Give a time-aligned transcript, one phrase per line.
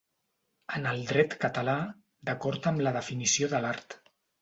[0.79, 1.77] En el dret català,
[2.31, 4.01] d'acord amb la definició de l'art.